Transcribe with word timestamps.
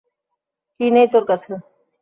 কি 0.79 0.85
নেই 0.95 1.07
তোর 1.13 1.23
কাছে? 1.29 1.51